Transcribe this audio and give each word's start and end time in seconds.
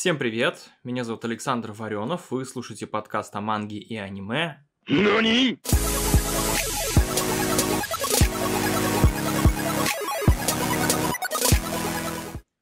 Всем 0.00 0.16
привет, 0.16 0.70
меня 0.82 1.04
зовут 1.04 1.26
Александр 1.26 1.72
Варенов, 1.72 2.30
вы 2.30 2.46
слушаете 2.46 2.86
подкаст 2.86 3.36
о 3.36 3.42
манге 3.42 3.76
и 3.76 3.96
аниме. 3.96 4.66
NANI? 4.88 5.58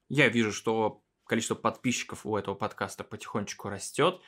Я 0.08 0.28
вижу, 0.30 0.50
что 0.50 1.00
количество 1.26 1.54
подписчиков 1.54 2.26
у 2.26 2.36
этого 2.36 2.56
подкаста 2.56 3.04
потихонечку 3.04 3.68
растет, 3.68 4.20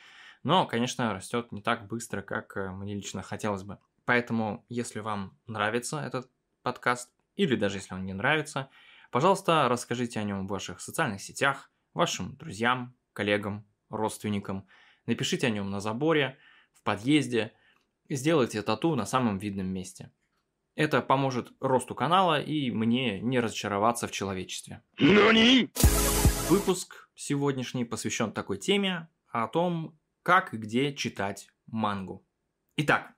но, 0.43 0.65
конечно, 0.65 1.13
растет 1.13 1.51
не 1.51 1.61
так 1.61 1.87
быстро, 1.87 2.21
как 2.21 2.55
э, 2.55 2.69
мне 2.71 2.95
лично 2.95 3.21
хотелось 3.23 3.63
бы. 3.63 3.77
Поэтому, 4.05 4.65
если 4.69 5.01
вам 5.01 5.37
нравится 5.47 5.99
этот 5.99 6.29
подкаст, 6.63 7.11
или 7.35 7.57
даже 7.57 7.79
если 7.79 7.93
он 7.93 8.05
не 8.05 8.13
нравится, 8.13 8.69
пожалуйста, 9.11 9.67
расскажите 9.67 10.21
о 10.21 10.23
нем 10.23 10.47
в 10.47 10.49
ваших 10.49 10.79
социальных 10.79 11.19
сетях, 11.19 11.69
вашим 11.93 12.37
друзьям, 12.37 12.95
коллегам, 13.13 13.65
родственникам. 13.89 14.67
Напишите 15.05 15.47
о 15.47 15.49
нем 15.49 15.69
на 15.69 15.79
заборе, 15.79 16.37
в 16.73 16.83
подъезде, 16.83 17.53
и 18.07 18.15
сделайте 18.15 18.61
тату 18.61 18.95
на 18.95 19.05
самом 19.05 19.37
видном 19.37 19.67
месте. 19.67 20.11
Это 20.75 21.01
поможет 21.01 21.51
росту 21.59 21.95
канала 21.95 22.41
и 22.41 22.71
мне 22.71 23.19
не 23.19 23.39
разочароваться 23.39 24.07
в 24.07 24.11
человечестве. 24.11 24.81
NANI? 24.99 25.69
Выпуск 26.49 27.09
сегодняшний 27.15 27.85
посвящен 27.85 28.31
такой 28.31 28.57
теме 28.57 29.09
о 29.27 29.47
том, 29.47 29.99
как 30.23 30.53
и 30.53 30.57
где 30.57 30.93
читать 30.93 31.49
мангу. 31.67 32.25
Итак, 32.77 33.13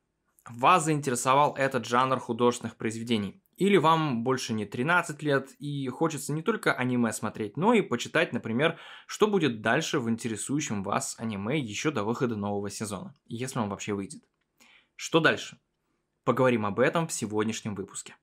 вас 0.49 0.85
заинтересовал 0.85 1.55
этот 1.55 1.85
жанр 1.85 2.19
художественных 2.19 2.75
произведений. 2.75 3.42
Или 3.57 3.77
вам 3.77 4.23
больше 4.23 4.53
не 4.53 4.65
13 4.65 5.21
лет 5.21 5.51
и 5.59 5.87
хочется 5.87 6.33
не 6.33 6.41
только 6.41 6.73
аниме 6.73 7.13
смотреть, 7.13 7.55
но 7.55 7.73
и 7.73 7.81
почитать, 7.81 8.33
например, 8.33 8.79
что 9.05 9.27
будет 9.27 9.61
дальше 9.61 9.99
в 9.99 10.09
интересующем 10.09 10.83
вас 10.83 11.15
аниме 11.19 11.59
еще 11.59 11.91
до 11.91 12.03
выхода 12.03 12.35
нового 12.35 12.69
сезона, 12.69 13.15
если 13.25 13.59
он 13.59 13.69
вообще 13.69 13.93
выйдет. 13.93 14.23
Что 14.95 15.19
дальше? 15.19 15.59
Поговорим 16.23 16.65
об 16.65 16.79
этом 16.79 17.07
в 17.07 17.13
сегодняшнем 17.13 17.75
выпуске. 17.75 18.15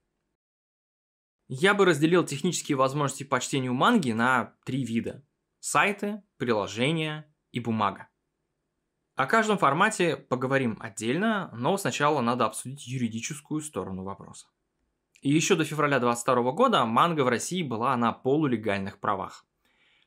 Я 1.48 1.75
бы 1.75 1.84
разделил 1.84 2.25
технические 2.25 2.77
возможности 2.77 3.25
по 3.25 3.41
чтению 3.41 3.75
манги 3.75 4.12
на 4.12 4.55
три 4.65 4.84
вида. 4.84 5.25
Сайты, 5.59 6.22
приложения 6.39 7.33
и 7.53 7.61
бумага. 7.61 8.09
О 9.17 9.27
каждом 9.27 9.59
формате 9.59 10.17
поговорим 10.17 10.78
отдельно, 10.81 11.50
но 11.53 11.77
сначала 11.77 12.20
надо 12.20 12.47
обсудить 12.47 12.87
юридическую 12.87 13.61
сторону 13.61 14.03
вопроса. 14.03 14.47
И 15.21 15.31
еще 15.31 15.55
до 15.55 15.65
февраля 15.65 15.99
2022 15.99 16.53
года 16.53 16.87
манга 16.87 17.23
в 17.23 17.29
России 17.29 17.63
была 17.63 17.95
на 17.97 18.13
полулегальных 18.13 18.99
правах. 19.01 19.45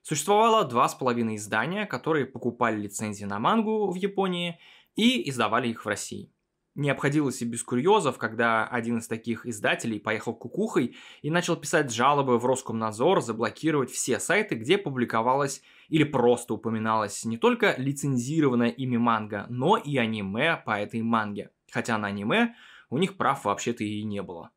Существовало 0.02 0.66
два 0.66 0.90
с 0.90 0.96
половиной 0.96 1.36
издания, 1.36 1.86
которые 1.86 2.26
покупали 2.26 2.82
лицензии 2.82 3.26
на 3.26 3.40
мангу 3.40 3.92
в 3.92 3.96
Японии 3.96 4.60
и 4.96 5.30
издавали 5.30 5.70
их 5.70 5.86
в 5.86 5.88
России. 5.88 6.34
Не 6.76 6.90
обходилось 6.90 7.44
и 7.44 7.46
без 7.46 7.62
курьезов, 7.62 8.18
когда 8.18 8.68
один 8.68 8.98
из 8.98 9.08
таких 9.08 9.46
издателей 9.46 10.00
поехал 10.00 10.34
кукухой 10.34 10.96
и 11.22 11.30
начал 11.30 11.56
писать 11.56 11.94
жалобы 11.94 12.40
в 12.40 12.46
Роскомнадзор 12.48 13.22
заблокировать 13.22 13.92
все 13.92 14.20
сайты, 14.20 14.56
где 14.56 14.80
публиковалась 14.80 15.62
или 15.90 16.04
просто 16.04 16.56
упоминалась 16.56 17.24
не 17.24 17.38
только 17.38 17.76
лицензированная 17.78 18.70
ими 18.70 18.98
манга, 18.98 19.46
но 19.50 19.78
и 19.78 19.96
аниме 19.98 20.58
по 20.66 20.80
этой 20.80 21.04
манге. 21.04 21.52
Хотя 21.72 22.00
на 22.00 22.08
аниме 22.08 22.56
у 22.90 22.98
них 22.98 23.16
прав 23.18 23.46
вообще-то 23.46 23.84
и 23.84 24.04
не 24.04 24.24
было. 24.24 24.50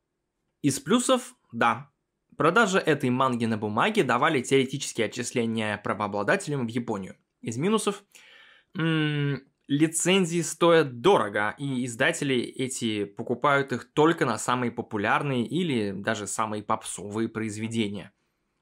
Из 0.61 0.79
плюсов– 0.79 1.35
да. 1.51 1.91
Продажи 2.35 2.77
этой 2.77 3.09
манги 3.09 3.45
на 3.45 3.57
бумаге 3.57 4.03
давали 4.03 4.41
теоретические 4.41 5.07
отчисления 5.07 5.77
правообладателям 5.77 6.67
в 6.67 6.69
Японию. 6.69 7.15
Из 7.41 7.57
минусов 7.57 8.03
м- 8.75 9.41
лицензии 9.67 10.41
стоят 10.41 11.01
дорого, 11.01 11.55
и 11.57 11.85
издатели 11.85 12.37
эти 12.37 13.05
покупают 13.05 13.71
их 13.71 13.91
только 13.93 14.25
на 14.25 14.37
самые 14.37 14.71
популярные 14.71 15.45
или 15.45 15.91
даже 15.91 16.27
самые 16.27 16.63
попсовые 16.63 17.27
произведения. 17.27 18.13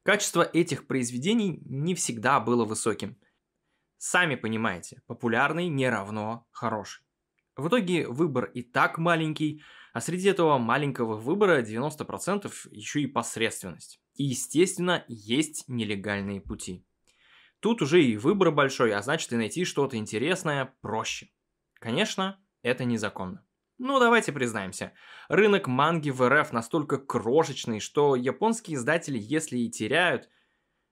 Качество 0.04 0.42
этих 0.42 0.88
произведений 0.88 1.62
не 1.66 1.96
всегда 1.96 2.40
было 2.40 2.66
высоким. 2.66 3.18
Сами 3.98 4.36
понимаете, 4.36 5.02
популярный 5.08 5.68
не 5.68 5.90
равно 5.90 6.46
хороший. 6.52 7.05
В 7.56 7.70
итоге 7.70 8.08
выбор 8.08 8.46
и 8.46 8.62
так 8.62 8.98
маленький, 8.98 9.64
а 9.94 10.02
среди 10.02 10.28
этого 10.28 10.58
маленького 10.58 11.16
выбора 11.16 11.62
90% 11.62 12.52
еще 12.72 13.02
и 13.02 13.08
посредственность. 13.08 14.02
И, 14.14 14.26
естественно, 14.26 15.06
есть 15.08 15.66
нелегальные 15.68 16.42
пути. 16.42 16.86
Тут 17.62 17.82
уже 17.82 18.04
и 18.04 18.18
выбор 18.18 18.52
большой, 18.52 18.94
а 18.94 19.02
значит 19.02 19.32
и 19.32 19.38
найти 19.38 19.64
что-то 19.64 19.98
интересное 19.98 20.76
проще. 20.82 21.30
Конечно, 21.76 22.40
это 22.62 22.84
незаконно. 22.84 23.46
Ну, 23.78 24.00
давайте 24.00 24.32
признаемся, 24.32 24.94
рынок 25.28 25.68
манги 25.68 26.10
в 26.10 26.28
РФ 26.28 26.54
настолько 26.54 26.98
крошечный, 26.98 27.80
что 27.80 28.16
японские 28.16 28.76
издатели, 28.76 29.18
если 29.20 29.58
и 29.58 29.70
теряют, 29.70 30.30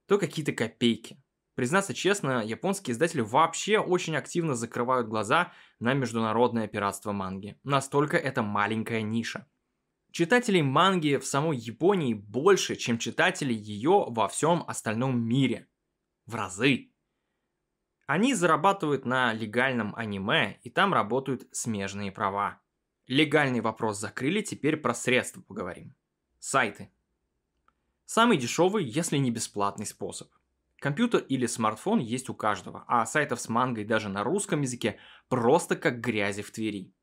то 0.06 0.18
какие-то 0.18 0.52
копейки. 0.52 1.23
Признаться 1.56 1.94
честно, 1.94 2.44
японские 2.44 2.94
издатели 2.94 3.22
вообще 3.22 3.78
очень 3.78 4.16
активно 4.16 4.56
закрывают 4.56 5.08
глаза 5.08 5.52
на 5.80 5.94
международное 5.94 6.68
пиратство 6.68 7.12
манги. 7.12 7.60
Настолько 7.64 8.18
это 8.18 8.42
маленькая 8.42 9.04
ниша. 9.04 9.48
Читателей 10.12 10.64
манги 10.64 11.18
в 11.18 11.26
самой 11.26 11.58
Японии 11.58 12.14
больше, 12.14 12.76
чем 12.76 12.98
читателей 12.98 13.56
ее 13.56 14.06
во 14.08 14.28
всем 14.28 14.64
остальном 14.68 15.20
мире. 15.22 15.68
В 16.26 16.36
разы. 16.36 16.92
Они 18.08 18.34
зарабатывают 18.34 19.06
на 19.06 19.34
легальном 19.34 19.96
аниме, 19.96 20.60
и 20.64 20.70
там 20.70 20.94
работают 20.94 21.48
смежные 21.52 22.12
права. 22.12 22.62
Легальный 23.08 23.62
вопрос 23.62 24.00
закрыли, 24.00 24.42
теперь 24.42 24.78
про 24.78 24.94
средства 24.94 25.42
поговорим. 25.42 25.96
Сайты. 26.40 26.92
Самый 28.06 28.38
дешевый, 28.38 28.84
если 28.84 29.18
не 29.18 29.32
бесплатный 29.32 29.86
способ– 29.86 30.32
Компьютер 30.84 31.22
или 31.22 31.46
смартфон 31.46 32.00
есть 32.00 32.28
у 32.28 32.36
каждого, 32.36 32.84
а 32.90 33.06
сайтов 33.06 33.40
с 33.40 33.48
мангой 33.48 33.86
даже 33.86 34.10
на 34.10 34.22
русском 34.22 34.64
языке 34.64 35.00
просто 35.30 35.78
как 35.78 36.02
грязи 36.02 36.42
в 36.42 36.52
Твери. 36.52 36.94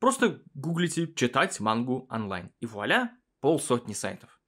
Просто 0.00 0.42
гуглите 0.52 1.10
«читать 1.14 1.58
мангу 1.60 2.06
онлайн» 2.10 2.52
и 2.60 2.66
вуаля, 2.66 3.18
полсотни 3.40 3.94
сайтов. 3.94 4.38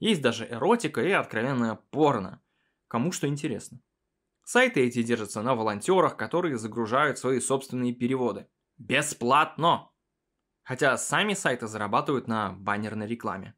Есть 0.00 0.20
даже 0.20 0.46
эротика 0.46 1.00
и 1.00 1.12
откровенное 1.12 1.76
порно, 1.90 2.42
кому 2.88 3.10
что 3.10 3.26
интересно. 3.26 3.80
Сайты 4.44 4.80
эти 4.80 5.02
держатся 5.02 5.40
на 5.40 5.54
волонтерах, 5.54 6.18
которые 6.18 6.58
загружают 6.58 7.16
свои 7.16 7.40
собственные 7.40 7.94
переводы. 7.94 8.48
Бесплатно! 8.76 9.90
Хотя 10.62 10.98
сами 10.98 11.32
сайты 11.32 11.66
зарабатывают 11.68 12.28
на 12.28 12.52
баннерной 12.52 13.06
рекламе. 13.06 13.56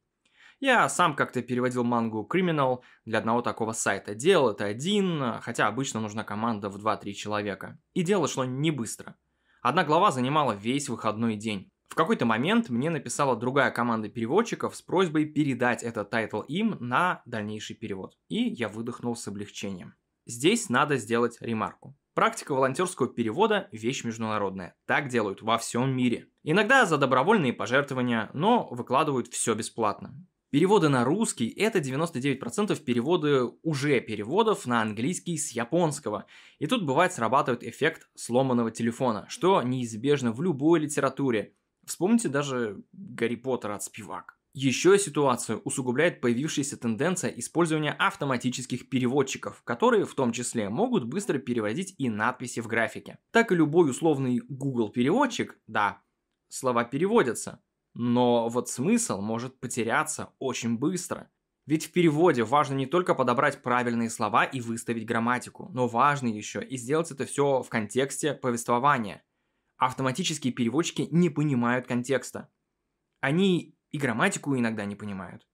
Я 0.60 0.88
сам 0.88 1.14
как-то 1.14 1.42
переводил 1.42 1.84
мангу 1.84 2.28
Criminal 2.30 2.80
для 3.04 3.18
одного 3.18 3.42
такого 3.42 3.72
сайта. 3.72 4.14
Делал 4.14 4.50
это 4.50 4.64
один, 4.64 5.40
хотя 5.40 5.66
обычно 5.66 6.00
нужна 6.00 6.24
команда 6.24 6.70
в 6.70 6.76
2-3 6.76 7.12
человека. 7.12 7.78
И 7.92 8.02
дело 8.02 8.28
шло 8.28 8.44
не 8.44 8.70
быстро. 8.70 9.16
Одна 9.62 9.84
глава 9.84 10.10
занимала 10.10 10.52
весь 10.52 10.88
выходной 10.88 11.36
день. 11.36 11.70
В 11.88 11.94
какой-то 11.94 12.26
момент 12.26 12.70
мне 12.70 12.90
написала 12.90 13.36
другая 13.36 13.70
команда 13.70 14.08
переводчиков 14.08 14.74
с 14.74 14.82
просьбой 14.82 15.26
передать 15.26 15.82
этот 15.82 16.10
тайтл 16.10 16.40
им 16.40 16.76
на 16.80 17.22
дальнейший 17.24 17.76
перевод. 17.76 18.16
И 18.28 18.48
я 18.48 18.68
выдохнул 18.68 19.14
с 19.14 19.28
облегчением. 19.28 19.94
Здесь 20.26 20.68
надо 20.68 20.96
сделать 20.96 21.36
ремарку. 21.40 21.96
Практика 22.14 22.52
волонтерского 22.52 23.08
перевода– 23.08 23.68
вещь 23.72 24.04
международная. 24.04 24.74
Так 24.86 25.08
делают 25.08 25.42
во 25.42 25.58
всем 25.58 25.96
мире. 25.96 26.28
Иногда 26.42 26.84
за 26.86 26.96
добровольные 26.96 27.52
пожертвования, 27.52 28.30
но 28.32 28.68
выкладывают 28.70 29.28
все 29.28 29.54
бесплатно. 29.54 30.14
Переводы 30.54 30.88
на 30.88 31.04
русский– 31.04 31.48
это 31.56 31.80
99% 31.80 32.80
переводы 32.84 33.42
уже 33.64 33.98
переводов 33.98 34.66
на 34.66 34.82
английский 34.82 35.36
с 35.36 35.50
японского. 35.50 36.26
И 36.60 36.68
тут 36.68 36.86
бывает 36.86 37.12
срабатывает 37.12 37.64
эффект 37.64 38.08
сломанного 38.14 38.70
телефона, 38.70 39.26
что 39.28 39.60
неизбежно 39.62 40.30
в 40.30 40.40
любой 40.40 40.78
литературе. 40.78 41.56
Вспомните 41.84 42.28
даже 42.28 42.84
Гарри 42.92 43.34
Поттер 43.34 43.72
от 43.72 43.82
Спивак. 43.82 44.38
Еще 44.52 44.96
ситуацию 44.96 45.60
усугубляет 45.64 46.20
появившаяся 46.20 46.76
тенденция 46.76 47.30
использования 47.30 47.90
автоматических 47.90 48.88
переводчиков, 48.88 49.60
которые 49.64 50.04
в 50.04 50.14
том 50.14 50.30
числе 50.30 50.68
могут 50.68 51.02
быстро 51.02 51.38
переводить 51.40 51.96
и 51.98 52.08
надписи 52.08 52.60
в 52.60 52.68
графике. 52.68 53.18
Так 53.32 53.50
и 53.50 53.56
любой 53.56 53.90
условный 53.90 54.40
Google 54.48 54.90
переводчик, 54.90 55.58
да, 55.66 56.00
слова 56.48 56.84
переводятся, 56.84 57.60
но 57.94 58.48
вот 58.48 58.68
смысл 58.68 59.20
может 59.20 59.58
потеряться 59.60 60.32
очень 60.38 60.76
быстро. 60.76 61.30
Ведь 61.66 61.86
в 61.86 61.92
переводе 61.92 62.44
важно 62.44 62.74
не 62.74 62.86
только 62.86 63.14
подобрать 63.14 63.62
правильные 63.62 64.10
слова 64.10 64.44
и 64.44 64.60
выставить 64.60 65.06
грамматику, 65.06 65.70
но 65.72 65.88
важно 65.88 66.28
еще 66.28 66.62
и 66.62 66.76
сделать 66.76 67.10
это 67.10 67.24
все 67.24 67.62
в 67.62 67.68
контексте 67.70 68.34
повествования. 68.34 69.24
Автоматические 69.76 70.52
переводчики 70.52 71.08
не 71.10 71.30
понимают 71.30 71.86
контекста. 71.86 72.50
Они 73.20 73.74
и 73.90 73.98
грамматику 73.98 74.56
иногда 74.56 74.84
не 74.84 74.96
понимают. 74.96 75.46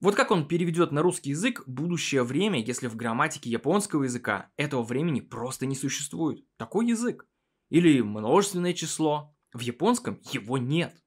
Вот 0.00 0.16
как 0.16 0.32
он 0.32 0.48
переведет 0.48 0.90
на 0.90 1.00
русский 1.00 1.30
язык 1.30 1.62
будущее 1.68 2.24
время, 2.24 2.60
если 2.60 2.88
в 2.88 2.96
грамматике 2.96 3.50
японского 3.50 4.02
языка 4.02 4.50
этого 4.56 4.82
времени 4.82 5.20
просто 5.20 5.64
не 5.64 5.76
существует? 5.76 6.44
Такой 6.56 6.88
язык. 6.88 7.28
Или 7.68 8.00
множественное 8.00 8.74
число. 8.74 9.36
В 9.52 9.60
японском 9.60 10.20
его 10.32 10.58
нет. 10.58 11.01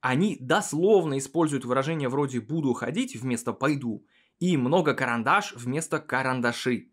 Они 0.00 0.36
дословно 0.40 1.18
используют 1.18 1.64
выражение 1.64 2.08
вроде 2.08 2.40
«буду 2.40 2.72
ходить» 2.72 3.16
вместо 3.16 3.52
«пойду» 3.52 4.06
и 4.38 4.56
«много 4.56 4.94
карандаш» 4.94 5.54
вместо 5.54 5.98
«карандаши». 5.98 6.92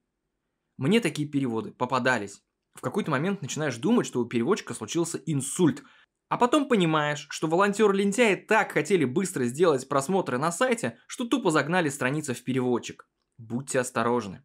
Мне 0.78 1.00
такие 1.00 1.28
переводы 1.28 1.72
попадались. 1.72 2.44
В 2.74 2.82
какой-то 2.82 3.12
момент 3.12 3.42
начинаешь 3.42 3.78
думать, 3.78 4.08
что 4.08 4.22
у 4.22 4.26
переводчика 4.26 4.74
случился 4.74 5.18
инсульт– 5.26 5.84
а 6.28 6.38
потом 6.38 6.68
понимаешь, 6.68 7.28
что 7.30 7.48
волонтеры-лентяи 7.48 8.36
так 8.36 8.72
хотели 8.72 9.06
быстро 9.06 9.46
сделать 9.46 9.88
просмотры 9.88 10.38
на 10.38 10.52
сайте, 10.52 10.98
что 11.08 11.26
тупо 11.26 11.52
загнали 11.52 11.90
страницы 11.90 12.34
в 12.34 12.44
переводчик. 12.44 13.08
Будьте 13.38 13.80
осторожны. 13.80 14.44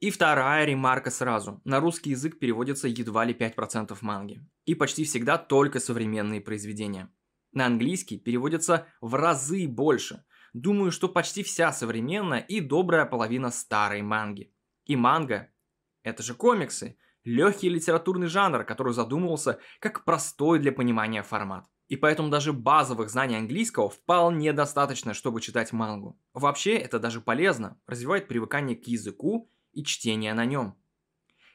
И 0.00 0.10
вторая 0.10 0.66
ремарка 0.66 1.10
сразу. 1.10 1.60
На 1.64 1.80
русский 1.80 2.10
язык 2.10 2.38
переводится 2.38 2.88
едва 2.88 3.24
ли 3.24 3.32
5% 3.32 3.96
манги. 4.02 4.44
И 4.66 4.74
почти 4.74 5.04
всегда 5.04 5.38
только 5.38 5.80
современные 5.80 6.40
произведения. 6.40 7.08
На 7.52 7.66
английский 7.66 8.18
переводится 8.18 8.86
в 9.00 9.14
разы 9.14 9.68
больше. 9.68 10.24
Думаю, 10.52 10.90
что 10.90 11.08
почти 11.08 11.42
вся 11.42 11.72
современная 11.72 12.40
и 12.40 12.60
добрая 12.60 13.06
половина 13.06 13.50
старой 13.50 14.02
манги. 14.02 14.52
И 14.84 14.96
манга– 14.96 15.50
это 16.02 16.22
же 16.22 16.34
комиксы– 16.34 16.96
легкий 17.24 17.68
литературный 17.68 18.26
жанр, 18.26 18.64
который 18.64 18.92
задумывался 18.92 19.60
как 19.78 20.04
простой 20.04 20.58
для 20.58 20.72
понимания 20.72 21.22
формат. 21.22 21.66
И 21.88 21.96
поэтому 21.96 22.30
даже 22.30 22.52
базовых 22.52 23.10
знаний 23.10 23.36
английского 23.36 23.90
вполне 23.90 24.52
достаточно, 24.52 25.12
чтобы 25.14 25.40
читать 25.40 25.72
мангу. 25.72 26.18
Вообще, 26.32 26.76
это 26.76 26.98
даже 26.98 27.20
полезно, 27.20 27.78
развивает 27.86 28.28
привыкание 28.28 28.76
к 28.76 28.86
языку 28.86 29.50
и 29.72 29.84
чтение 29.84 30.32
на 30.32 30.46
нем. 30.46 30.76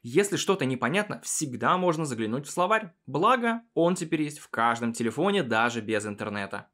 Если 0.10 0.38
что-то 0.38 0.64
непонятно, 0.64 1.20
всегда 1.20 1.78
можно 1.78 2.06
заглянуть 2.06 2.48
в 2.48 2.50
словарь. 2.50 2.94
Благо, 3.08 3.64
он 3.74 3.96
теперь 3.96 4.22
есть 4.22 4.40
в 4.40 4.48
каждом 4.48 4.94
телефоне, 4.94 5.44
даже 5.44 5.82
без 5.82 6.06
интернета. 6.06 6.70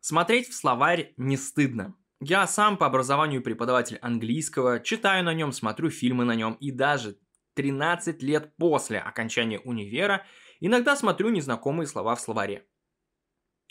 Смотреть 0.00 0.48
в 0.50 0.54
словарь 0.54 1.14
не 1.16 1.38
стыдно. 1.38 1.94
Я 2.20 2.46
сам 2.46 2.76
по 2.76 2.84
образованию 2.84 3.42
преподаватель 3.42 3.96
английского, 4.02 4.78
читаю 4.78 5.24
на 5.24 5.32
нем, 5.32 5.52
смотрю 5.52 5.88
фильмы 5.88 6.26
на 6.26 6.34
нем 6.34 6.52
и 6.60 6.70
даже 6.70 7.18
13 7.54 8.22
лет 8.22 8.54
после 8.58 8.98
окончания 8.98 9.58
универа 9.60 10.26
иногда 10.60 10.96
смотрю 10.96 11.30
незнакомые 11.30 11.86
слова 11.86 12.14
в 12.14 12.20
словаре. 12.20 12.66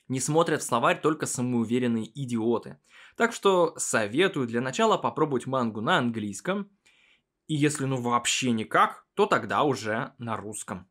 Не 0.08 0.20
смотрят 0.20 0.64
в 0.64 0.66
словарь 0.66 1.00
только 1.00 1.28
самоуверенные 1.28 2.10
идиоты. 2.20 2.80
Так 3.16 3.34
что 3.34 3.76
советую 3.78 4.48
для 4.48 4.62
начала 4.62 4.98
попробовать 4.98 5.46
мангу 5.46 5.82
на 5.82 6.00
английском. 6.00 6.72
И 7.48 7.56
если 7.56 7.86
ну 7.86 8.02
вообще 8.02 8.52
никак, 8.52 9.06
то 9.14 9.26
тогда 9.26 9.64
уже 9.64 10.14
на 10.18 10.36
русском. 10.36 10.90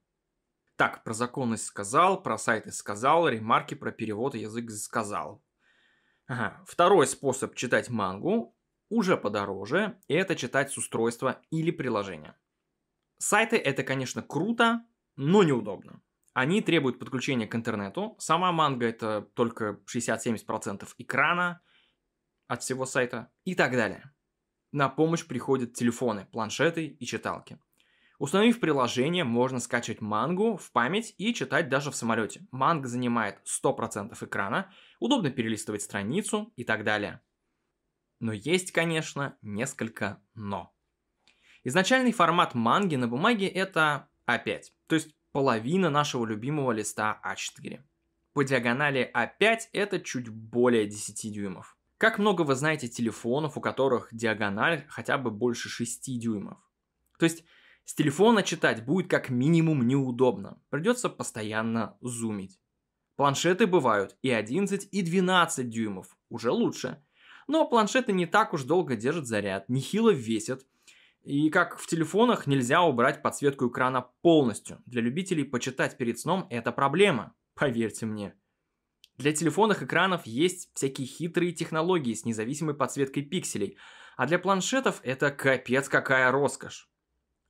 Так, 0.77 1.05
про 1.05 1.15
законность 1.15 1.67
сказал, 1.67 2.23
про 2.23 2.39
сайты 2.39 2.73
сказал, 2.73 3.29
ремарки 3.29 3.75
про 3.75 3.93
перевод 3.93 4.35
язык 4.35 4.71
сказал. 4.71 5.43
Ага. 6.27 6.65
Второй 6.67 7.07
способ 7.07 7.55
читать 7.55 7.91
мангу 7.91 8.57
уже 8.89 9.17
подороже, 9.17 9.99
и 10.09 10.15
это 10.15 10.37
читать 10.37 10.71
с 10.71 10.79
устройства 10.79 11.41
или 11.51 11.71
приложения. 11.71 12.37
Сайты 13.19 13.57
это, 13.57 13.83
конечно, 13.83 14.23
круто, 14.23 14.85
но 15.17 15.43
неудобно. 15.43 16.03
Они 16.33 16.61
требуют 16.61 16.99
подключения 16.99 17.47
к 17.47 17.55
интернету. 17.55 18.17
Сама 18.19 18.51
манга 18.53 18.87
это 18.87 19.23
только 19.35 19.81
60-70% 19.93 20.89
экрана 20.99 21.61
от 22.49 22.63
всего 22.63 22.87
сайта 22.87 23.31
и 23.45 23.55
так 23.55 23.73
далее. 23.73 24.14
На 24.75 24.89
помощь 24.89 25.25
приходят 25.25 25.75
телефоны, 25.75 26.27
планшеты 26.33 26.87
и 26.87 27.07
читалки. 27.07 27.61
Установив 28.19 28.59
приложение, 28.59 29.23
можно 29.23 29.61
скачивать 29.61 30.01
мангу 30.01 30.57
в 30.57 30.73
память 30.73 31.15
и 31.17 31.33
читать 31.33 31.69
даже 31.69 31.93
в 31.93 31.95
самолете. 31.95 32.45
Манга 32.51 32.89
занимает 32.89 33.39
100% 33.45 34.17
экрана, 34.27 34.73
удобно 34.99 35.31
перелистывать 35.31 35.83
страницу 35.83 36.53
и 36.57 36.65
так 36.65 36.83
далее. 36.83 37.21
Но 38.19 38.33
есть, 38.33 38.73
конечно, 38.73 39.37
несколько 39.43 40.21
«но». 40.35 40.75
Изначальный 41.63 42.11
формат 42.11 42.57
манги 42.57 42.97
на 42.97 43.07
бумаге 43.07 43.47
это 43.47 44.09
А5, 44.27 44.63
то 44.89 44.97
есть 44.97 45.15
половина 45.31 45.89
нашего 45.89 46.27
любимого 46.27 46.73
листа 46.73 47.21
А4. 47.25 47.81
По 48.33 48.43
диагонали 48.43 49.09
А5 49.15 49.69
это 49.73 50.01
чуть 50.01 50.29
более 50.29 50.89
10 50.89 51.33
дюймов. 51.33 51.74
Как 52.05 52.19
много 52.19 52.43
вы 52.43 52.55
знаете 52.55 52.87
телефонов, 52.87 53.57
у 53.57 53.63
которых 53.63 54.09
диагональ 54.13 54.85
хотя 54.89 55.17
бы 55.17 55.31
больше 55.31 55.71
6 55.71 56.21
дюймов? 56.21 56.59
То 57.19 57.25
есть 57.25 57.45
с 57.87 57.95
телефона 57.95 58.43
читать 58.43 58.85
будет 58.85 59.09
как 59.09 59.31
минимум 59.31 59.87
неудобно. 59.87 60.61
Придется 60.69 61.09
постоянно 61.09 61.97
зумить. 62.03 62.61
Планшеты 63.17 63.67
бывают 63.67 64.19
и 64.21 64.29
11, 64.29 64.87
и 64.93 65.01
12 65.01 65.71
дюймов. 65.71 66.15
Уже 66.29 66.51
лучше. 66.51 67.03
Но 67.47 67.67
планшеты 67.67 68.13
не 68.13 68.27
так 68.27 68.53
уж 68.53 68.65
долго 68.65 68.97
держат 68.97 69.27
заряд, 69.27 69.71
нехило 69.71 70.11
весят, 70.11 70.67
и 71.23 71.49
как 71.49 71.79
в 71.79 71.87
телефонах 71.87 72.47
нельзя 72.47 72.83
убрать 72.83 73.23
подсветку 73.23 73.69
экрана 73.69 74.11
полностью. 74.21 74.83
Для 74.85 75.01
любителей 75.01 75.45
почитать 75.45 75.97
перед 75.97 76.19
сном 76.19 76.47
это 76.51 76.71
проблема, 76.71 77.33
поверьте 77.55 78.05
мне. 78.05 78.35
Для 79.17 79.33
телефонных 79.33 79.83
экранов 79.83 80.27
есть 80.27 80.71
всякие 80.75 81.07
хитрые 81.07 81.53
технологии 81.53 82.15
с 82.15 82.25
независимой 82.25 82.75
подсветкой 82.75 83.23
пикселей, 83.23 83.77
а 84.17 84.27
для 84.27 84.39
планшетов 84.39 85.01
это 85.03 85.31
капец 85.31 85.89
какая 85.89 86.31
роскошь. 86.31 86.89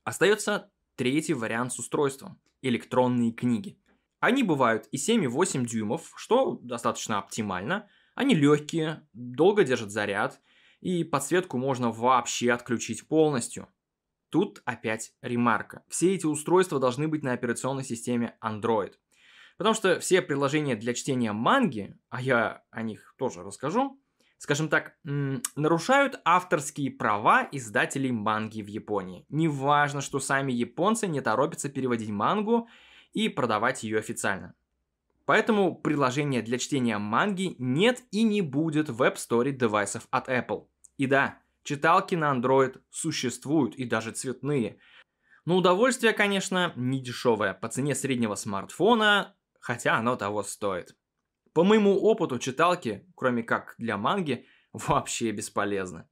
Остается 0.03 0.71
третий 0.95 1.33
вариант 1.33 1.73
с 1.73 1.79
устройством– 1.79 2.39
электронные 2.61 3.31
книги. 3.31 3.79
Они 4.19 4.43
бывают 4.43 4.87
и 4.91 4.97
7, 4.97 5.23
и 5.23 5.27
8 5.27 5.65
дюймов, 5.65 6.13
что 6.15 6.59
достаточно 6.61 7.17
оптимально. 7.17 7.87
Они 8.15 8.35
легкие, 8.35 9.07
долго 9.13 9.63
держат 9.63 9.91
заряд– 9.91 10.39
и 10.85 11.03
подсветку 11.03 11.57
можно 11.57 11.91
вообще 11.91 12.51
отключить 12.51 13.07
полностью. 13.07 13.67
Тут 14.29 14.61
опять 14.65 15.13
ремарка. 15.23 15.83
Все 15.87 16.13
эти 16.13 16.27
устройства 16.27 16.79
должны 16.79 17.07
быть 17.07 17.23
на 17.23 17.33
операционной 17.33 17.83
системе 17.83 18.37
Android. 18.39 18.93
Потому 19.57 19.73
что 19.73 19.99
все 19.99 20.21
приложения 20.21 20.75
для 20.75 20.93
чтения 20.93 21.31
манги, 21.31 21.97
а 22.09 22.21
я 22.21 22.63
о 22.71 22.81
них 22.81 23.15
тоже 23.17 23.41
расскажу, 23.41 24.01
скажем 24.37 24.67
так, 24.67 24.97
нарушают 25.03 26.19
авторские 26.25 26.91
права 26.91 27.47
издателей 27.51 28.11
манги 28.11 28.61
в 28.61 28.67
Японии. 28.67 29.25
Неважно, 29.29 30.01
что 30.01 30.19
сами 30.19 30.51
японцы 30.51 31.07
не 31.07 31.21
торопятся 31.21 31.69
переводить 31.69 32.09
мангу 32.09 32.67
и 33.13 33.29
продавать 33.29 33.83
ее 33.83 33.99
официально. 33.99 34.53
Поэтому 35.25 35.75
приложения 35.75 36.41
для 36.41 36.59
чтения 36.59 36.97
манги 36.97 37.55
нет 37.57 38.03
и 38.11 38.23
не 38.23 38.41
будет 38.41 38.89
в 38.89 39.01
App 39.01 39.15
Store 39.15 39.49
девайсов 39.51 40.07
от 40.11 40.29
Apple. 40.29 40.67
И 40.97 41.07
да, 41.07 41.39
читалки 41.63 42.13
на 42.13 42.31
Android 42.35 42.79
существуют 42.91 43.75
и 43.75 43.85
даже 43.85 44.11
цветные. 44.11 44.77
Но 45.45 45.57
удовольствие, 45.57 46.13
конечно, 46.13 46.73
не 46.75 47.01
дешевое, 47.01 47.53
по 47.53 47.69
цене 47.69 47.95
среднего 47.95 48.35
смартфона, 48.35 49.35
хотя 49.65 49.97
оно 49.97 50.15
того 50.15 50.43
стоит. 50.43 50.95
По 51.51 51.63
моему 51.63 51.99
опыту, 51.99 52.37
читалки, 52.37 53.11
кроме 53.15 53.41
как 53.41 53.73
для 53.79 53.97
манги, 53.97 54.45
вообще 54.73 55.31
бесполезны. 55.31 56.07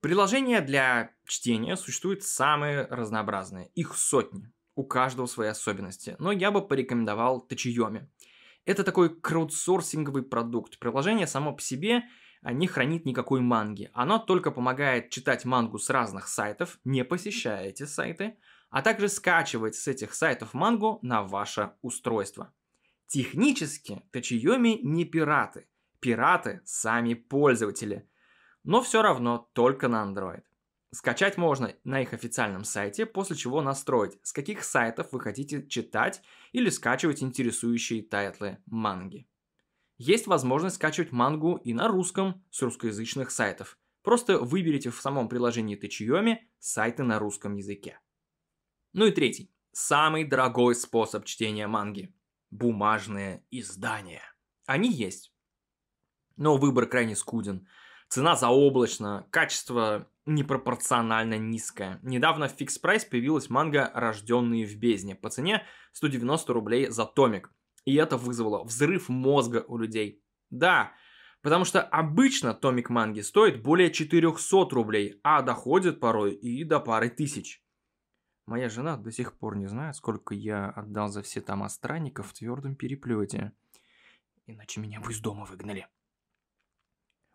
Приложения 0.00 0.62
для 0.62 1.10
чтения 1.26 1.76
существуют 1.76 2.22
самые 2.22 2.86
разнообразные, 2.86 3.68
их 3.74 3.94
сотни, 3.94 4.50
у 4.74 4.84
каждого 4.84 5.26
свои 5.26 5.48
особенности, 5.48 6.16
но 6.18 6.32
я 6.32 6.50
бы 6.50 6.66
порекомендовал 6.66 7.42
Тачиоми. 7.42 8.10
Это 8.64 8.84
такой 8.84 9.14
краудсорсинговый 9.14 10.22
продукт. 10.22 10.78
Приложение 10.78 11.26
само 11.26 11.54
по 11.54 11.60
себе 11.60 12.04
не 12.42 12.66
хранит 12.66 13.04
никакой 13.04 13.40
манги. 13.40 13.90
Оно 13.92 14.18
только 14.18 14.50
помогает 14.50 15.10
читать 15.10 15.44
мангу 15.44 15.78
с 15.78 15.90
разных 15.90 16.26
сайтов, 16.26 16.78
не 16.84 17.04
посещая 17.04 17.68
эти 17.68 17.82
сайты, 17.82 18.38
а 18.76 18.82
также 18.82 19.08
скачивать 19.08 19.74
с 19.74 19.88
этих 19.88 20.12
сайтов 20.12 20.52
мангу 20.52 20.98
на 21.00 21.22
ваше 21.22 21.72
устройство. 21.80 22.52
Технически 23.06 24.02
Tachiyomi 24.12 24.80
не 24.82 25.06
пираты. 25.06 25.66
Пираты 25.98 26.60
сами 26.66 27.14
пользователи. 27.14 28.06
Но 28.64 28.82
все 28.82 29.00
равно 29.00 29.48
только 29.54 29.88
на 29.88 30.04
Android. 30.04 30.42
Скачать 30.90 31.38
можно 31.38 31.74
на 31.84 32.02
их 32.02 32.12
официальном 32.12 32.64
сайте, 32.64 33.06
после 33.06 33.34
чего 33.34 33.62
настроить, 33.62 34.18
с 34.22 34.34
каких 34.34 34.62
сайтов 34.62 35.10
вы 35.10 35.20
хотите 35.20 35.66
читать 35.66 36.20
или 36.52 36.68
скачивать 36.68 37.22
интересующие 37.22 38.02
тайтлы 38.02 38.58
манги. 38.66 39.26
Есть 39.96 40.26
возможность 40.26 40.76
скачивать 40.76 41.12
мангу 41.12 41.56
и 41.64 41.72
на 41.72 41.88
русском 41.88 42.44
с 42.50 42.60
русскоязычных 42.60 43.30
сайтов. 43.30 43.78
Просто 44.02 44.38
выберите 44.38 44.90
в 44.90 45.00
самом 45.00 45.30
приложении 45.30 45.76
Tachiyomi 45.76 46.46
сайты 46.58 47.04
на 47.04 47.18
русском 47.18 47.56
языке. 47.56 48.00
Ну 48.96 49.04
и 49.04 49.10
третий. 49.10 49.52
Самый 49.72 50.24
дорогой 50.24 50.74
способ 50.74 51.26
чтения 51.26 51.66
манги. 51.66 52.14
Бумажные 52.50 53.44
издания. 53.50 54.22
Они 54.64 54.90
есть. 54.90 55.34
Но 56.36 56.56
выбор 56.56 56.86
крайне 56.86 57.14
скуден. 57.14 57.68
Цена 58.08 58.36
заоблачна, 58.36 59.26
качество 59.30 60.10
непропорционально 60.24 61.36
низкое. 61.36 62.00
Недавно 62.02 62.48
в 62.48 62.58
Fix 62.58 62.80
Price 62.82 63.06
появилась 63.06 63.50
манга 63.50 63.90
«Рожденные 63.92 64.64
в 64.64 64.76
бездне» 64.76 65.14
по 65.14 65.28
цене 65.28 65.62
190 65.92 66.50
рублей 66.54 66.88
за 66.88 67.04
томик. 67.04 67.52
И 67.84 67.96
это 67.96 68.16
вызвало 68.16 68.64
взрыв 68.64 69.10
мозга 69.10 69.62
у 69.68 69.76
людей. 69.76 70.24
Да, 70.48 70.94
потому 71.42 71.66
что 71.66 71.82
обычно 71.82 72.54
томик 72.54 72.88
манги 72.88 73.20
стоит 73.20 73.62
более 73.62 73.92
400 73.92 74.70
рублей, 74.70 75.20
а 75.22 75.42
доходит 75.42 76.00
порой 76.00 76.34
и 76.34 76.64
до 76.64 76.80
пары 76.80 77.10
тысяч. 77.10 77.62
Моя 78.46 78.68
жена 78.68 78.96
до 78.96 79.10
сих 79.10 79.36
пор 79.36 79.56
не 79.56 79.66
знает, 79.66 79.96
сколько 79.96 80.32
я 80.32 80.70
отдал 80.70 81.08
за 81.08 81.22
все 81.22 81.40
тома 81.40 81.68
странников 81.68 82.28
в 82.28 82.32
твердом 82.32 82.76
переплете. 82.76 83.52
Иначе 84.46 84.80
меня 84.80 85.00
бы 85.00 85.10
из 85.10 85.20
дома 85.20 85.44
выгнали. 85.44 85.88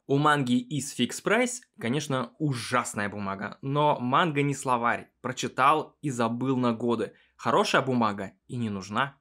У 0.08 0.18
манги 0.18 0.58
из 0.58 0.98
Fix 0.98 1.24
Price, 1.24 1.62
конечно, 1.80 2.34
ужасная 2.40 3.10
бумага, 3.10 3.58
но 3.62 4.00
манга 4.00 4.42
не 4.42 4.54
словарь. 4.54 5.12
Прочитал 5.22 5.98
и 6.02 6.10
забыл 6.10 6.56
на 6.58 6.74
годы. 6.74 7.14
Хорошая 7.36 7.82
бумага 7.82 8.32
и 8.48 8.56
не 8.56 8.70
нужна. 8.70 9.18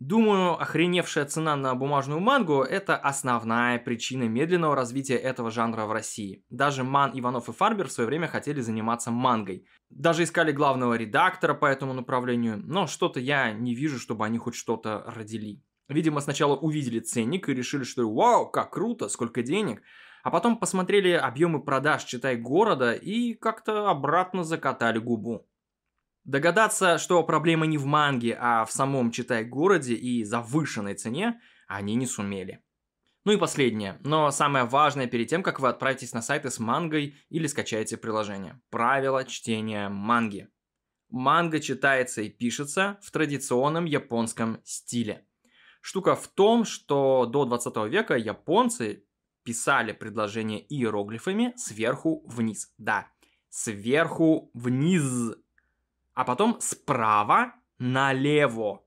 Думаю, 0.00 0.60
охреневшая 0.60 1.26
цена 1.26 1.56
на 1.56 1.74
бумажную 1.74 2.20
мангу– 2.20 2.62
это 2.70 2.96
основная 2.96 3.78
причина 3.78 4.22
медленного 4.24 4.74
развития 4.74 5.16
этого 5.16 5.50
жанра 5.50 5.84
в 5.84 5.92
России. 5.92 6.42
Даже 6.48 6.84
Ман, 6.84 7.10
Иванов 7.12 7.50
и 7.50 7.52
Фарбер 7.52 7.88
в 7.88 7.92
свое 7.92 8.06
время 8.08 8.26
хотели 8.26 8.62
заниматься 8.62 9.10
мангой. 9.10 9.66
Даже 9.90 10.22
искали 10.22 10.52
главного 10.52 10.94
редактора 10.94 11.52
по 11.52 11.66
этому 11.66 11.92
направлению, 11.92 12.56
но 12.64 12.86
что-то 12.86 13.20
я 13.20 13.52
не 13.52 13.74
вижу, 13.74 13.98
чтобы 13.98 14.24
они 14.24 14.38
хоть 14.38 14.54
что-то 14.54 15.04
родили. 15.06 15.62
Видимо, 15.88 16.22
сначала 16.22 16.56
увидели 16.56 17.00
ценник 17.00 17.50
и 17.50 17.54
решили, 17.54 17.84
что 17.84 18.10
вау, 18.10 18.50
как 18.50 18.72
круто, 18.72 19.10
сколько 19.10 19.42
денег– 19.42 19.82
а 20.22 20.30
потом 20.30 20.58
посмотрели 20.58 21.12
объемы 21.12 21.62
продаж, 21.62 22.04
читай, 22.04 22.36
города 22.36 22.92
и 22.92 23.34
как-то 23.34 23.88
обратно 23.88 24.44
закатали 24.44 24.98
губу. 24.98 25.46
Догадаться, 26.24 26.98
что 26.98 27.22
проблема 27.22 27.66
не 27.66 27.78
в 27.78 27.86
манге, 27.86 28.36
а 28.40 28.64
в 28.64 28.72
самом, 28.72 29.10
читай, 29.10 29.44
городе 29.44 29.94
и 29.94 30.22
завышенной 30.24 30.94
цене, 30.94 31.40
они 31.66 31.94
не 31.94 32.06
сумели. 32.06 32.62
Ну 33.24 33.32
и 33.32 33.36
последнее, 33.36 33.98
но 34.02 34.30
самое 34.30 34.64
важное 34.64 35.06
перед 35.06 35.28
тем, 35.28 35.42
как 35.42 35.60
вы 35.60 35.68
отправитесь 35.68 36.14
на 36.14 36.22
сайты 36.22 36.50
с 36.50 36.58
мангой 36.58 37.16
или 37.28 37.46
скачаете 37.46 37.96
приложение. 37.96 38.60
Правила 38.70 39.24
чтения 39.24 39.88
манги. 39.88 40.48
Манга 41.10 41.60
читается 41.60 42.22
и 42.22 42.30
пишется 42.30 42.98
в 43.02 43.10
традиционном 43.10 43.84
японском 43.84 44.60
стиле. 44.64 45.26
Штука 45.82 46.14
в 46.14 46.28
том, 46.28 46.64
что 46.64 47.26
до 47.26 47.44
20 47.44 47.76
века 47.90 48.16
японцы 48.16 49.04
писали 49.42 49.92
предложение 49.92 50.64
иероглифами 50.72 51.52
сверху 51.56 52.22
вниз. 52.26 52.72
Да, 52.78 53.08
сверху 53.48 54.50
вниз. 54.54 55.34
А 56.14 56.24
потом 56.24 56.60
справа 56.60 57.54
налево. 57.78 58.84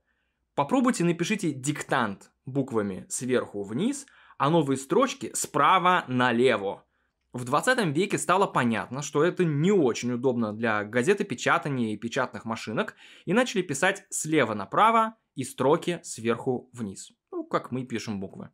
Попробуйте 0.56 1.04
напишите 1.04 1.52
диктант 1.52 2.32
буквами 2.46 3.06
сверху 3.10 3.64
вниз, 3.64 4.06
а 4.38 4.50
новые 4.50 4.78
строчки 4.78 5.32
справа 5.34 6.06
налево. 6.08 6.86
В 7.32 7.46
20 7.46 7.96
веке 7.96 8.20
стало 8.20 8.46
понятно, 8.46 9.02
что 9.02 9.24
это 9.24 9.44
не 9.44 9.72
очень 9.72 10.12
удобно 10.12 10.54
для 10.54 10.84
газеты 10.84 11.24
печатания 11.24 11.94
и 11.94 11.98
печатных 11.98 12.46
машинок, 12.46 12.96
и 13.26 13.34
начали 13.34 13.64
писать 13.64 14.06
слева 14.12 14.54
направо 14.54 15.16
и 15.34 15.44
строки 15.44 16.00
сверху 16.04 16.70
вниз. 16.74 17.12
Ну, 17.32 17.44
как 17.44 17.72
мы 17.72 17.86
пишем 17.86 18.20
буквы. 18.20 18.52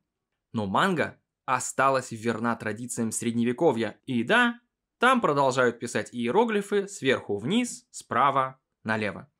Но 0.54 0.66
манга 0.66 1.20
осталась 1.46 2.12
верна 2.12 2.56
традициям 2.56 3.12
средневековья. 3.12 4.00
И 4.06 4.24
да, 4.24 4.62
там 5.00 5.22
продолжают 5.22 5.80
писать 5.80 6.10
иероглифы 6.12 6.88
сверху 6.88 7.38
вниз, 7.38 7.88
справа 7.90 8.60
налево. 8.84 9.32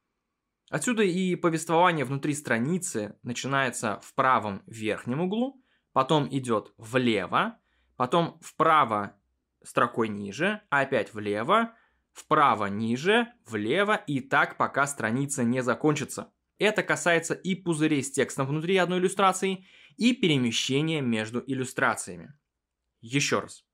Отсюда 0.70 1.04
и 1.04 1.36
повествование 1.36 2.06
внутри 2.06 2.34
страницы 2.34 3.18
начинается 3.24 4.00
в 4.02 4.14
правом 4.14 4.64
верхнем 4.68 5.22
углу, 5.22 5.62
потом 5.94 6.28
идет 6.30 6.74
влево, 6.78 7.58
потом 7.98 8.40
вправо 8.42 9.16
строкой 9.64 10.08
ниже, 10.08 10.62
опять 10.70 11.14
влево, 11.14 11.76
вправо 12.14 12.68
ниже, 12.68 13.28
влево 13.46 13.96
и 13.96 14.22
так 14.22 14.58
пока 14.58 14.88
страница 14.88 15.44
не 15.44 15.62
закончится. 15.62 16.32
Это 16.58 16.84
касается 16.84 17.34
и 17.34 17.56
пузырей 17.56 18.04
с 18.04 18.12
текстом 18.12 18.48
внутри 18.48 18.78
одной 18.78 19.00
иллюстрации, 19.00 19.66
и 19.98 20.14
перемещения 20.14 21.02
между 21.02 21.44
иллюстрациями. 21.46 22.34
Еще 23.02 23.40
раз. 23.40 23.66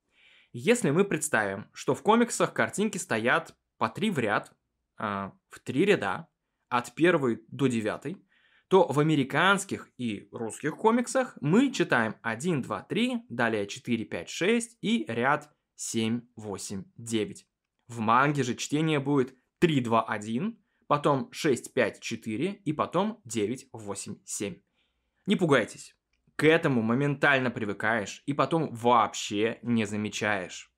Если 0.57 0.89
мы 0.89 1.03
представим, 1.03 1.67
что 1.73 1.93
в 1.93 2.01
комиксах 2.01 2.53
картинки 2.53 2.97
стоят 2.97 3.53
по 3.77 3.89
три 3.89 4.09
в 4.09 4.17
ряд, 4.19 4.53
э, 4.97 5.29
в 5.49 5.59
три 5.59 5.83
ряда, 5.83 6.29
от 6.69 6.95
первой 6.95 7.43
до 7.49 7.67
девятой, 7.67 8.25
то 8.69 8.87
в 8.87 9.01
американских 9.01 9.89
и 9.97 10.29
русских 10.31 10.77
комиксах 10.77 11.37
мы 11.41 11.73
читаем 11.73 12.15
1, 12.21 12.61
2, 12.61 12.83
3, 12.83 13.25
далее 13.27 13.67
4, 13.67 14.05
5, 14.05 14.29
6 14.29 14.77
и 14.79 15.03
ряд 15.09 15.53
7, 15.75 16.21
8, 16.37 16.85
9. 16.95 17.47
В 17.89 17.99
манге 17.99 18.43
же 18.43 18.55
чтение 18.55 19.01
будет 19.01 19.35
3, 19.59 19.81
2, 19.81 20.05
1, 20.05 20.57
потом 20.87 21.29
6, 21.33 21.73
5, 21.73 21.99
4 21.99 22.61
и 22.63 22.71
потом 22.71 23.19
9, 23.25 23.67
8, 23.73 24.19
7. 24.23 24.55
Не 25.25 25.35
пугайтесь, 25.35 25.97
к 26.35 26.43
этому 26.43 26.81
моментально 26.81 27.51
привыкаешь 27.51 28.21
и 28.25 28.33
потом 28.33 28.73
вообще 28.73 29.59
не 29.61 29.85
замечаешь. 29.85 30.71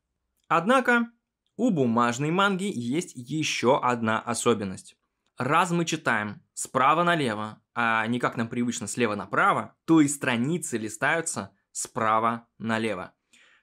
Однако, 0.47 1.07
у 1.55 1.71
бумажной 1.71 2.31
манги 2.31 2.71
есть 2.73 3.13
еще 3.15 3.79
одна 3.81 4.19
особенность. 4.19 4.95
Раз 5.37 5.71
мы 5.71 5.85
читаем 5.85 6.43
справа 6.53 7.03
налево, 7.03 7.61
а 7.73 8.05
не 8.07 8.19
как 8.19 8.37
нам 8.37 8.47
привычно 8.47 8.87
слева 8.87 9.15
направо, 9.15 9.75
то 9.85 10.01
и 10.01 10.07
страницы 10.07 10.77
листаются 10.77 11.55
справа 11.71 12.47
налево. 12.57 13.13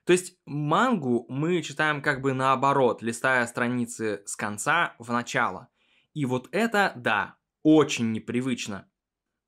То 0.05 0.13
есть 0.13 0.37
мангу 0.45 1.25
мы 1.29 1.61
читаем 1.61 2.01
как 2.01 2.21
бы 2.21 2.33
наоборот, 2.33 3.01
листая 3.01 3.45
страницы 3.47 4.21
с 4.25 4.35
конца 4.35 4.95
в 4.99 5.11
начало. 5.11 5.69
И 6.13 6.25
вот 6.25 6.47
это, 6.51 6.93
да, 6.95 7.37
очень 7.63 8.11
непривычно. 8.11 8.87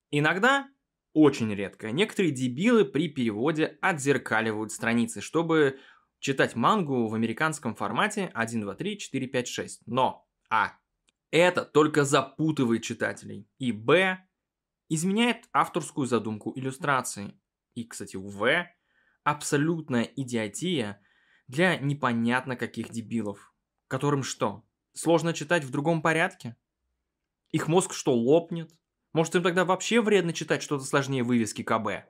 Иногда 0.10 0.68
очень 1.18 1.52
редко. 1.52 1.92
Некоторые 1.92 2.32
дебилы 2.32 2.86
при 2.86 3.10
переводе 3.10 3.80
отзеркаливают 3.82 4.72
страницы, 4.72 5.20
чтобы 5.20 5.80
читать 6.20 6.56
мангу 6.56 7.08
в 7.08 7.16
американском 7.16 7.74
формате 7.74 8.30
1, 8.36 8.62
2, 8.62 8.76
3, 8.76 8.98
4, 9.00 9.28
5, 9.28 9.48
6. 9.48 9.82
Но, 9.88 10.28
а, 10.52 10.74
это 11.32 11.66
только 11.66 12.06
запутывает 12.06 12.84
читателей. 12.84 13.50
И, 13.58 13.72
б, 13.72 14.20
изменяет 14.90 15.50
авторскую 15.54 16.06
задумку 16.06 16.54
иллюстрации. 16.56 17.34
И, 17.74 17.84
кстати, 17.86 18.16
в, 18.16 18.68
абсолютная 19.24 20.04
идиотия 20.04 21.02
для 21.48 21.78
непонятно 21.78 22.56
каких 22.56 22.92
дебилов. 22.92 23.56
Которым 23.88 24.22
что, 24.22 24.68
сложно 24.94 25.34
читать 25.34 25.64
в 25.64 25.72
другом 25.72 26.04
порядке? 26.04 26.56
Их 27.50 27.68
мозг 27.68 27.94
что, 27.94 28.14
лопнет? 28.14 28.72
Может, 29.18 29.34
им 29.34 29.42
тогда 29.42 29.66
вообще 29.66 30.00
вредно 30.00 30.32
читать 30.32 30.62
что-то 30.62 30.84
сложнее 30.84 31.24
вывески 31.24 31.64
КБ? 31.64 32.06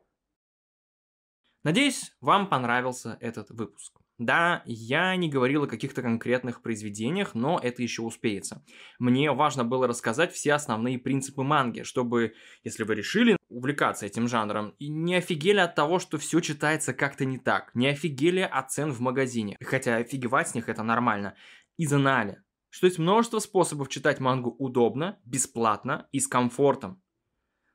Надеюсь, 1.64 2.12
вам 2.20 2.50
понравился 2.50 3.18
этот 3.22 3.50
выпуск. 3.50 3.98
Да, 4.18 4.62
я 4.66 5.16
не 5.16 5.30
говорил 5.30 5.64
о 5.64 5.68
каких-то 5.68 6.02
конкретных 6.02 6.62
произведениях, 6.62 7.34
но 7.34 7.62
это 7.64 7.82
еще 7.82 8.02
успеется. 8.02 8.62
Мне 9.00 9.32
важно 9.32 9.64
было 9.64 9.88
рассказать 9.88 10.34
все 10.34 10.52
основные 10.52 11.00
принципы 11.00 11.44
манги, 11.44 11.84
чтобы, 11.84 12.34
если 12.66 12.84
вы 12.84 12.96
решили 12.96 13.38
увлекаться 13.48 14.06
этим 14.06 14.28
жанром, 14.28 14.76
и 14.78 14.90
не 14.90 15.16
офигели 15.16 15.60
от 15.60 15.76
того, 15.76 16.00
что 16.00 16.18
все 16.18 16.42
читается 16.42 16.94
как-то 16.94 17.24
не 17.24 17.38
так, 17.38 17.74
не 17.74 17.88
офигели 17.88 18.42
от 18.42 18.70
цен 18.70 18.92
в 18.92 19.00
магазине, 19.00 19.56
хотя 19.64 19.96
офигевать 19.96 20.50
с 20.50 20.56
них 20.56 20.68
это 20.68 20.84
нормально, 20.84 21.38
и 21.78 21.86
знали, 21.86 22.44
что 22.78 22.86
есть 22.86 23.00
множество 23.00 23.40
способов 23.40 23.90
читать 23.90 24.20
мангу 24.20 24.52
удобно, 24.60 25.18
бесплатно 25.26 26.08
и 26.12 26.20
с 26.20 26.28
комфортом. 26.28 27.02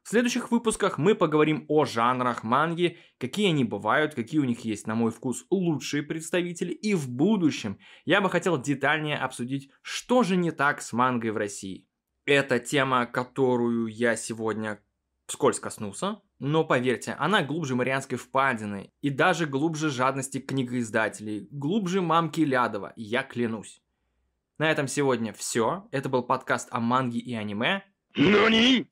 В 0.05 0.11
следующих 0.11 0.53
выпусках 0.53 0.97
мы 0.97 1.17
поговорим 1.17 1.65
о 1.67 1.85
жанрах 1.85 2.45
манги, 2.45 2.99
какие 3.19 3.49
они 3.49 3.65
бывают, 3.65 4.15
какие 4.15 4.39
у 4.39 4.45
них 4.45 4.61
есть, 4.61 4.87
на 4.87 4.95
мой 4.95 5.11
вкус, 5.11 5.45
лучшие 5.51 6.05
представители, 6.05 6.73
и 6.73 6.95
в 6.95 7.11
будущем 7.11 7.81
я 8.05 8.21
бы 8.21 8.31
хотел 8.31 8.63
детальнее 8.63 9.17
обсудить, 9.17 9.73
что 9.83 10.23
же 10.23 10.37
не 10.37 10.53
так 10.53 10.81
с 10.81 10.93
мангой 10.93 11.33
в 11.33 11.37
России. 11.37 11.89
Это 12.25 12.61
тема, 12.61 13.07
которую 13.07 13.89
я 13.89 14.15
сегодня 14.15 14.81
вскользь 15.27 15.59
коснулся, 15.59 16.21
но 16.39 16.65
поверьте, 16.65 17.17
она 17.19 17.43
глубже 17.43 17.75
Марианской 17.75 18.19
впадины 18.19 18.93
и 19.01 19.11
даже 19.11 19.47
глубже 19.47 19.91
жадности 19.91 20.39
книгоиздателей, 20.39 21.49
глубже 21.51 22.03
мамки 22.03 22.43
Лядова, 22.43 22.93
я 22.95 23.25
клянусь. 23.25 23.82
На 24.63 24.71
этом 24.71 24.87
сегодня 24.87 25.33
все. 25.33 25.89
Это 25.91 26.09
был 26.09 26.23
подкаст 26.23 26.69
о 26.71 26.79
манге 26.79 27.19
и 27.19 27.35
аниме. 27.35 27.83
NANI? 28.17 28.87